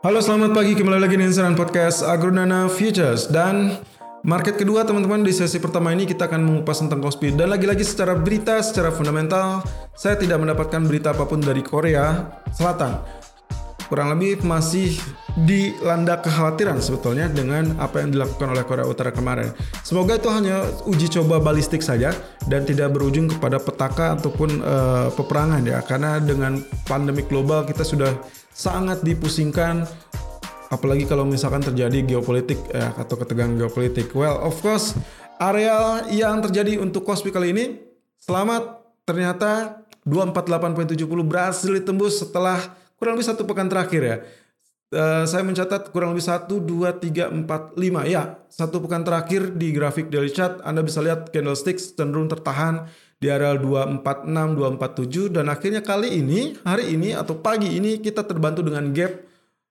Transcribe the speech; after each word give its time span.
Halo 0.00 0.16
selamat 0.24 0.56
pagi. 0.56 0.72
Kembali 0.72 0.96
lagi 0.96 1.20
di 1.20 1.28
Insiran 1.28 1.52
Podcast 1.52 2.00
Agronana 2.00 2.72
Futures. 2.72 3.28
Dan 3.28 3.76
market 4.24 4.56
kedua 4.56 4.80
teman-teman 4.88 5.20
di 5.20 5.28
sesi 5.28 5.60
pertama 5.60 5.92
ini 5.92 6.08
kita 6.08 6.24
akan 6.24 6.40
mengupas 6.40 6.80
tentang 6.80 7.04
Kospi. 7.04 7.36
Dan 7.36 7.52
lagi-lagi 7.52 7.84
secara 7.84 8.16
berita 8.16 8.64
secara 8.64 8.88
fundamental 8.96 9.60
saya 9.92 10.16
tidak 10.16 10.40
mendapatkan 10.40 10.88
berita 10.88 11.12
apa 11.12 11.28
pun 11.28 11.44
dari 11.44 11.60
Korea 11.60 12.32
Selatan. 12.48 12.96
Kurang 13.92 14.16
lebih 14.16 14.40
masih 14.40 14.96
dilanda 15.46 16.20
kekhawatiran 16.20 16.82
sebetulnya 16.82 17.30
dengan 17.30 17.78
apa 17.80 18.04
yang 18.04 18.12
dilakukan 18.12 18.52
oleh 18.52 18.64
Korea 18.66 18.84
Utara 18.84 19.14
kemarin. 19.14 19.54
Semoga 19.80 20.20
itu 20.20 20.28
hanya 20.28 20.66
uji 20.84 21.08
coba 21.08 21.40
balistik 21.40 21.80
saja 21.80 22.12
dan 22.50 22.68
tidak 22.68 22.92
berujung 22.92 23.30
kepada 23.30 23.56
petaka 23.56 24.18
ataupun 24.18 24.60
uh, 24.60 25.08
peperangan 25.14 25.62
ya 25.64 25.80
karena 25.86 26.20
dengan 26.20 26.60
pandemi 26.84 27.24
global 27.24 27.64
kita 27.64 27.86
sudah 27.86 28.12
sangat 28.52 29.00
dipusingkan 29.00 29.88
apalagi 30.70 31.04
kalau 31.04 31.26
misalkan 31.26 31.64
terjadi 31.64 32.04
geopolitik 32.06 32.58
ya, 32.70 32.94
atau 32.94 33.18
ketegangan 33.18 33.58
geopolitik. 33.58 34.14
Well, 34.14 34.38
of 34.44 34.60
course, 34.62 34.94
area 35.42 36.04
yang 36.12 36.44
terjadi 36.44 36.78
untuk 36.78 37.02
Kospi 37.02 37.34
kali 37.34 37.50
ini 37.56 37.64
selamat 38.22 38.82
ternyata 39.08 39.82
248.70 40.06 41.00
berhasil 41.26 41.70
ditembus 41.70 42.24
setelah 42.24 42.76
kurang 42.96 43.16
lebih 43.16 43.28
satu 43.32 43.42
pekan 43.48 43.66
terakhir 43.66 44.02
ya. 44.04 44.16
Uh, 44.90 45.22
saya 45.22 45.46
mencatat 45.46 45.94
kurang 45.94 46.18
lebih 46.18 46.26
1, 46.26 46.50
2, 46.50 46.66
3, 46.98 47.46
4, 47.46 47.78
5. 47.78 48.10
Ya, 48.10 48.42
satu 48.50 48.82
pekan 48.82 49.06
terakhir 49.06 49.54
di 49.54 49.70
grafik 49.70 50.10
daily 50.10 50.34
chart 50.34 50.58
Anda 50.66 50.82
bisa 50.82 50.98
lihat 50.98 51.30
candlesticks 51.30 51.94
cenderung 51.94 52.26
tertahan 52.26 52.90
di 53.22 53.30
area 53.30 53.54
246, 53.54 54.26
247 54.26 55.30
dan 55.30 55.46
akhirnya 55.46 55.86
kali 55.86 56.18
ini, 56.18 56.58
hari 56.66 56.98
ini 56.98 57.14
atau 57.14 57.38
pagi 57.38 57.70
ini 57.70 58.02
kita 58.02 58.26
terbantu 58.26 58.66
dengan 58.66 58.90
gap 58.90 59.14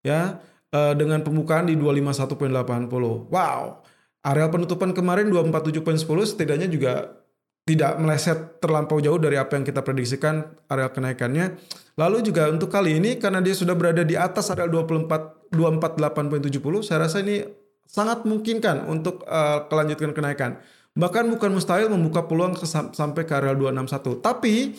ya 0.00 0.40
uh, 0.72 0.94
dengan 0.96 1.20
pembukaan 1.20 1.68
di 1.68 1.76
251.80. 1.76 3.28
Wow. 3.28 3.84
Area 4.22 4.46
penutupan 4.48 4.96
kemarin 4.96 5.28
247.10 5.28 6.08
setidaknya 6.24 6.70
juga 6.70 7.20
tidak 7.62 7.98
meleset 7.98 8.38
terlampau 8.58 8.98
jauh 8.98 9.18
dari 9.18 9.38
apa 9.38 9.58
yang 9.58 9.64
kita 9.66 9.82
prediksikan 9.82 10.46
area 10.70 10.88
kenaikannya. 10.88 11.58
Lalu 12.00 12.24
juga 12.24 12.48
untuk 12.48 12.72
kali 12.72 12.96
ini 12.96 13.20
karena 13.20 13.44
dia 13.44 13.52
sudah 13.52 13.76
berada 13.76 14.00
di 14.00 14.16
atas 14.16 14.48
area 14.48 14.68
24 14.68 15.42
248.70, 15.52 16.88
saya 16.88 17.04
rasa 17.04 17.20
ini 17.20 17.44
sangat 17.84 18.24
memungkinkan 18.24 18.88
untuk 18.88 19.20
uh, 19.28 19.68
kelanjutkan 19.68 20.16
kenaikan. 20.16 20.56
Bahkan 20.96 21.28
bukan 21.28 21.52
mustahil 21.52 21.92
membuka 21.92 22.24
peluang 22.24 22.56
ke, 22.56 22.64
sampai 22.68 23.28
ke 23.28 23.32
area 23.36 23.52
261. 23.52 24.24
Tapi 24.24 24.72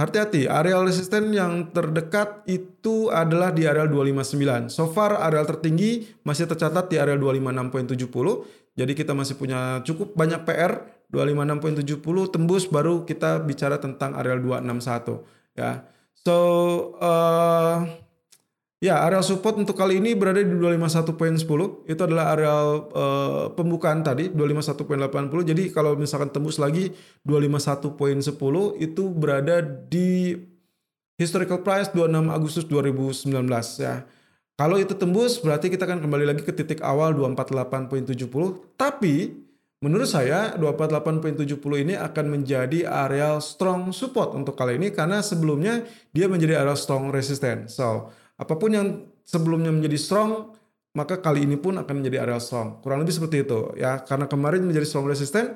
hati-hati, 0.00 0.48
area 0.48 0.80
resisten 0.80 1.32
yang 1.36 1.68
terdekat 1.76 2.40
itu 2.48 3.12
adalah 3.12 3.52
di 3.52 3.68
area 3.68 3.84
259. 3.84 4.72
So 4.72 4.88
far 4.88 5.20
area 5.20 5.44
tertinggi 5.44 6.08
masih 6.24 6.48
tercatat 6.48 6.88
di 6.88 6.96
area 6.96 7.20
256.70. 7.20 8.64
Jadi 8.74 8.92
kita 8.96 9.12
masih 9.12 9.36
punya 9.36 9.84
cukup 9.84 10.16
banyak 10.16 10.40
PR 10.48 10.88
256.70 11.12 12.32
tembus 12.32 12.64
baru 12.66 13.06
kita 13.06 13.44
bicara 13.44 13.76
tentang 13.78 14.16
area 14.16 14.40
261 14.40 15.20
ya. 15.54 15.84
So 16.24 16.36
uh, 17.04 17.84
ya 18.80 19.04
area 19.04 19.20
support 19.20 19.60
untuk 19.60 19.76
kali 19.76 20.00
ini 20.00 20.16
berada 20.16 20.40
di 20.40 20.56
251.10 20.56 21.84
itu 21.84 22.00
adalah 22.00 22.32
area 22.32 22.80
uh, 22.80 23.52
pembukaan 23.52 24.00
tadi 24.00 24.32
251.80 24.32 25.52
jadi 25.52 25.62
kalau 25.68 26.00
misalkan 26.00 26.32
tembus 26.32 26.56
lagi 26.56 26.96
251.10 27.28 28.00
itu 28.80 29.02
berada 29.12 29.60
di 29.64 30.32
historical 31.20 31.60
price 31.60 31.92
26 31.92 32.32
Agustus 32.32 32.64
2019 32.66 33.36
ya. 33.84 34.08
Kalau 34.54 34.78
itu 34.78 34.94
tembus 34.94 35.42
berarti 35.42 35.66
kita 35.66 35.84
akan 35.84 35.98
kembali 36.00 36.24
lagi 36.30 36.42
ke 36.46 36.54
titik 36.54 36.80
awal 36.80 37.12
248.70 37.12 38.80
tapi 38.80 39.43
Menurut 39.84 40.08
saya 40.08 40.56
248.70 40.56 41.60
ini 41.84 41.92
akan 41.92 42.26
menjadi 42.32 42.88
area 42.88 43.36
strong 43.44 43.92
support 43.92 44.32
untuk 44.32 44.56
kali 44.56 44.80
ini 44.80 44.88
karena 44.96 45.20
sebelumnya 45.20 45.84
dia 46.08 46.24
menjadi 46.24 46.64
area 46.64 46.72
strong 46.72 47.12
resisten. 47.12 47.68
So, 47.68 48.08
apa 48.40 48.56
pun 48.56 48.72
yang 48.72 48.86
sebelumnya 49.28 49.68
menjadi 49.68 50.00
strong 50.00 50.56
maka 50.96 51.20
kali 51.20 51.44
ini 51.44 51.60
pun 51.60 51.76
akan 51.76 52.00
menjadi 52.00 52.24
area 52.24 52.40
strong. 52.40 52.80
Kurang 52.80 53.04
lebih 53.04 53.12
seperti 53.12 53.44
itu 53.44 53.76
ya. 53.76 54.00
Karena 54.00 54.24
kemarin 54.24 54.64
menjadi 54.64 54.88
strong 54.88 55.04
resisten, 55.04 55.52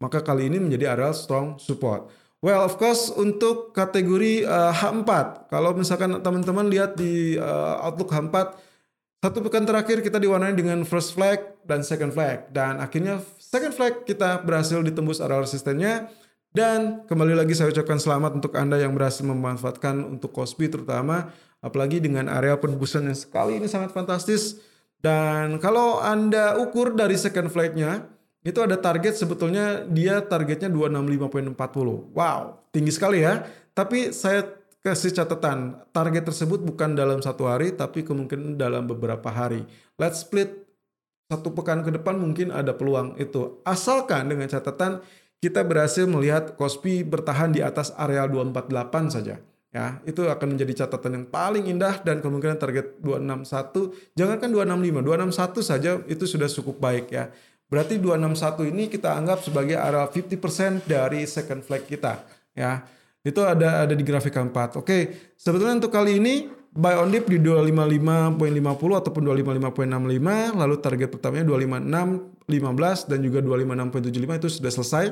maka 0.00 0.24
kali 0.24 0.48
ini 0.48 0.56
menjadi 0.56 0.96
area 0.96 1.12
strong 1.12 1.60
support. 1.60 2.08
Well, 2.40 2.64
of 2.64 2.80
course 2.80 3.12
untuk 3.12 3.76
kategori 3.76 4.46
uh, 4.48 4.72
H4, 4.72 5.50
kalau 5.52 5.76
misalkan 5.76 6.16
teman-teman 6.24 6.70
lihat 6.72 6.96
di 6.96 7.36
uh, 7.36 7.84
Outlook 7.84 8.14
H4 8.14 8.36
satu 9.22 9.42
pekan 9.42 9.64
terakhir 9.64 10.04
kita 10.04 10.20
diwarnai 10.20 10.52
dengan 10.52 10.84
first 10.84 11.16
flag 11.16 11.40
dan 11.64 11.82
second 11.82 12.12
flag 12.12 12.48
dan 12.52 12.78
akhirnya 12.78 13.22
Second 13.46 13.78
flag 13.78 14.02
kita 14.02 14.42
berhasil 14.42 14.82
ditembus 14.82 15.22
area 15.22 15.38
resistennya 15.38 16.10
dan 16.50 17.06
kembali 17.06 17.38
lagi 17.38 17.54
saya 17.54 17.70
ucapkan 17.70 17.94
selamat 17.96 18.42
untuk 18.42 18.52
Anda 18.58 18.74
yang 18.82 18.90
berhasil 18.90 19.22
memanfaatkan 19.22 20.02
untuk 20.02 20.34
Kospi 20.34 20.66
terutama 20.66 21.30
apalagi 21.62 22.02
dengan 22.02 22.26
area 22.26 22.58
penembusan 22.58 23.06
yang 23.06 23.14
sekali 23.14 23.62
ini 23.62 23.70
sangat 23.70 23.94
fantastis 23.94 24.58
dan 24.98 25.62
kalau 25.62 26.02
Anda 26.02 26.58
ukur 26.58 26.98
dari 26.98 27.14
second 27.14 27.54
flagnya 27.54 28.10
itu 28.42 28.58
ada 28.58 28.74
target 28.74 29.14
sebetulnya 29.14 29.86
dia 29.86 30.22
targetnya 30.22 30.70
265.40. 30.70 32.14
Wow, 32.14 32.66
tinggi 32.70 32.94
sekali 32.94 33.22
ya. 33.22 33.42
Tapi 33.74 34.14
saya 34.14 34.46
kasih 34.86 35.10
catatan, 35.10 35.82
target 35.90 36.30
tersebut 36.30 36.62
bukan 36.62 36.94
dalam 36.94 37.18
satu 37.18 37.50
hari 37.50 37.74
tapi 37.74 38.06
kemungkinan 38.06 38.54
dalam 38.54 38.86
beberapa 38.86 39.26
hari. 39.34 39.66
Let's 39.98 40.22
split 40.22 40.62
satu 41.26 41.50
pekan 41.50 41.82
ke 41.82 41.90
depan 41.90 42.14
mungkin 42.14 42.54
ada 42.54 42.70
peluang 42.70 43.18
itu. 43.18 43.58
Asalkan 43.66 44.30
dengan 44.30 44.46
catatan 44.46 45.02
kita 45.42 45.66
berhasil 45.66 46.06
melihat 46.06 46.54
Kospi 46.54 47.02
bertahan 47.02 47.50
di 47.50 47.66
atas 47.66 47.90
area 47.98 48.30
248 48.30 49.10
saja. 49.10 49.42
Ya, 49.74 50.00
itu 50.08 50.24
akan 50.24 50.56
menjadi 50.56 50.86
catatan 50.86 51.20
yang 51.20 51.26
paling 51.28 51.68
indah 51.68 52.00
dan 52.00 52.24
kemungkinan 52.24 52.56
target 52.56 52.96
261, 53.04 53.92
jangankan 54.16 54.48
265, 54.48 55.04
261 55.04 55.60
saja 55.60 55.90
itu 56.08 56.24
sudah 56.24 56.48
cukup 56.48 56.80
baik 56.80 57.12
ya. 57.12 57.28
Berarti 57.68 58.00
261 58.00 58.72
ini 58.72 58.88
kita 58.88 59.12
anggap 59.12 59.44
sebagai 59.44 59.76
area 59.76 60.08
50% 60.08 60.86
dari 60.88 61.28
second 61.28 61.60
flag 61.60 61.84
kita 61.84 62.24
ya. 62.56 62.88
Itu 63.26 63.42
ada 63.42 63.82
ada 63.82 63.94
di 63.98 64.06
grafik 64.06 64.30
keempat. 64.30 64.78
Oke, 64.78 65.34
sebetulnya 65.34 65.82
untuk 65.82 65.90
kali 65.90 66.22
ini 66.22 66.46
buy 66.70 66.94
on 67.02 67.10
dip 67.10 67.26
di 67.26 67.42
255.50 67.42 68.38
ataupun 69.02 69.22
255.65 69.74 70.54
lalu 70.54 70.74
target 70.78 71.08
pertamanya 71.10 71.44
256.15 72.46 73.10
dan 73.10 73.18
juga 73.26 73.38
256.75 73.42 74.38
itu 74.38 74.48
sudah 74.62 74.72
selesai 74.72 75.04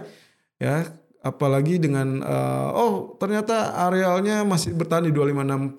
ya. 0.62 0.94
Apalagi 1.24 1.80
dengan 1.80 2.20
uh, 2.20 2.68
oh 2.76 3.16
ternyata 3.16 3.74
arealnya 3.88 4.44
masih 4.46 4.76
bertahan 4.78 5.08
di 5.08 5.12
256.00 5.16 5.74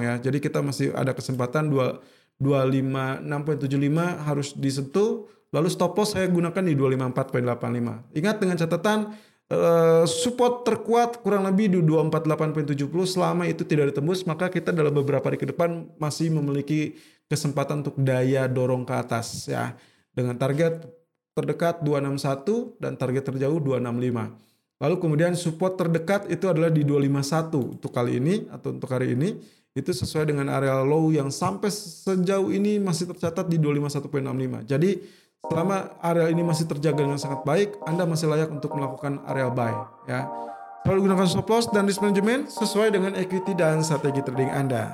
ya. 0.00 0.14
Jadi 0.16 0.38
kita 0.40 0.64
masih 0.64 0.96
ada 0.96 1.12
kesempatan 1.12 1.68
2 1.68 2.16
256.75 2.36 4.28
harus 4.28 4.52
disentuh 4.52 5.24
lalu 5.56 5.68
stop 5.72 5.96
loss 5.96 6.12
saya 6.12 6.28
gunakan 6.28 6.60
di 6.60 6.76
254.85 6.76 8.12
ingat 8.12 8.36
dengan 8.36 8.56
catatan 8.60 8.98
Uh, 9.46 10.02
support 10.10 10.66
terkuat 10.66 11.22
kurang 11.22 11.46
lebih 11.46 11.70
di 11.70 11.78
248.70 11.78 12.82
selama 13.06 13.46
itu 13.46 13.62
tidak 13.62 13.94
ditembus 13.94 14.26
maka 14.26 14.50
kita 14.50 14.74
dalam 14.74 14.90
beberapa 14.90 15.22
hari 15.22 15.38
ke 15.38 15.46
depan 15.46 15.86
masih 16.02 16.34
memiliki 16.34 16.98
kesempatan 17.30 17.86
untuk 17.86 17.94
daya 18.02 18.50
dorong 18.50 18.82
ke 18.82 18.90
atas 18.98 19.46
ya 19.46 19.78
dengan 20.10 20.34
target 20.34 20.90
terdekat 21.36 21.78
261 21.84 22.80
dan 22.82 22.98
target 22.98 23.22
terjauh 23.28 23.62
265. 23.62 24.82
Lalu 24.82 24.96
kemudian 24.98 25.32
support 25.36 25.76
terdekat 25.76 26.26
itu 26.32 26.48
adalah 26.48 26.72
di 26.72 26.82
251 26.82 27.76
untuk 27.78 27.92
kali 27.92 28.18
ini 28.18 28.48
atau 28.48 28.72
untuk 28.72 28.88
hari 28.88 29.12
ini 29.12 29.36
itu 29.76 29.92
sesuai 29.92 30.32
dengan 30.32 30.48
area 30.48 30.80
low 30.80 31.12
yang 31.12 31.28
sampai 31.28 31.68
sejauh 31.68 32.48
ini 32.48 32.80
masih 32.80 33.12
tercatat 33.12 33.44
di 33.46 33.60
251.65. 33.60 34.64
Jadi 34.64 34.90
Selama 35.46 35.94
area 36.02 36.26
ini 36.28 36.42
masih 36.42 36.66
terjaga 36.66 37.06
dengan 37.06 37.16
sangat 37.16 37.46
baik, 37.46 37.78
Anda 37.86 38.04
masih 38.04 38.28
layak 38.28 38.50
untuk 38.50 38.74
melakukan 38.74 39.22
area 39.30 39.48
buy. 39.48 39.72
Ya. 40.10 40.26
Selalu 40.84 41.10
gunakan 41.10 41.26
stop 41.26 41.48
loss 41.50 41.66
dan 41.70 41.88
risk 41.88 42.02
management 42.02 42.52
sesuai 42.52 42.94
dengan 42.94 43.16
equity 43.18 43.56
dan 43.58 43.82
strategi 43.82 44.22
trading 44.22 44.52
Anda. 44.52 44.90